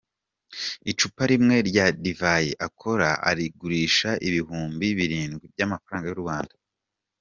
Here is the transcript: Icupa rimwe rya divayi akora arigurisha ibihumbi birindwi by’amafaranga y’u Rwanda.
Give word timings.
Icupa 0.91 1.23
rimwe 1.31 1.55
rya 1.69 1.85
divayi 2.03 2.51
akora 2.67 3.09
arigurisha 3.29 4.09
ibihumbi 4.27 4.85
birindwi 4.97 5.43
by’amafaranga 5.53 6.05
y’u 6.09 6.23
Rwanda. 6.23 6.53